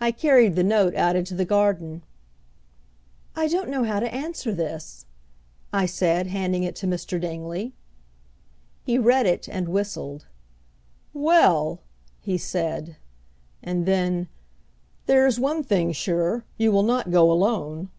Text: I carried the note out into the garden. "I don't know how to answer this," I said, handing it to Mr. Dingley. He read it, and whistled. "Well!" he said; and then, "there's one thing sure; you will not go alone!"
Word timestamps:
I 0.00 0.10
carried 0.10 0.56
the 0.56 0.62
note 0.64 0.94
out 0.94 1.16
into 1.16 1.34
the 1.34 1.44
garden. 1.44 2.02
"I 3.36 3.46
don't 3.46 3.68
know 3.68 3.84
how 3.84 4.00
to 4.00 4.10
answer 4.10 4.54
this," 4.54 5.04
I 5.70 5.84
said, 5.84 6.28
handing 6.28 6.62
it 6.62 6.74
to 6.76 6.86
Mr. 6.86 7.20
Dingley. 7.20 7.74
He 8.86 8.96
read 8.98 9.26
it, 9.26 9.46
and 9.50 9.68
whistled. 9.68 10.24
"Well!" 11.12 11.80
he 12.22 12.38
said; 12.38 12.96
and 13.62 13.84
then, 13.84 14.28
"there's 15.04 15.38
one 15.38 15.62
thing 15.62 15.92
sure; 15.92 16.46
you 16.56 16.72
will 16.72 16.82
not 16.82 17.10
go 17.10 17.30
alone!" 17.30 17.90